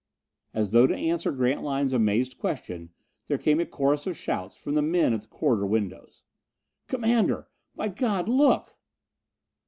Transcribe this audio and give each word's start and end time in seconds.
As 0.55 0.71
though 0.71 0.87
to 0.87 0.95
answer 0.95 1.31
Grantline's 1.31 1.93
amazed 1.93 2.39
question 2.39 2.89
there 3.27 3.37
came 3.37 3.59
a 3.59 3.67
chorus 3.67 4.07
of 4.07 4.17
shouts 4.17 4.57
from 4.57 4.73
the 4.73 4.81
men 4.81 5.13
at 5.13 5.21
the 5.21 5.27
corridor 5.27 5.67
windows. 5.67 6.23
"Commander! 6.87 7.47
By 7.75 7.89
God 7.89 8.27
look!" 8.27 8.75